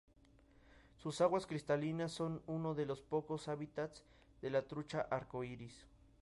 Sus 0.97 1.21
aguas 1.21 1.45
cristalinas 1.45 2.11
son 2.11 2.41
uno 2.47 2.73
de 2.73 2.87
los 2.87 3.01
pocos 3.03 3.47
hábitats 3.47 4.03
de 4.41 4.49
la 4.49 4.63
trucha 4.63 5.01
arco 5.11 5.43
iris. 5.43 5.85